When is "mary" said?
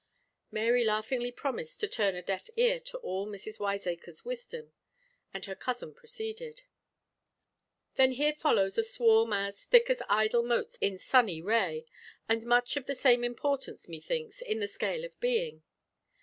0.49-0.83